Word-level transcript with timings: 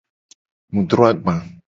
Mu 0.71 0.81
dro 0.89 1.01
agba. 1.11 1.33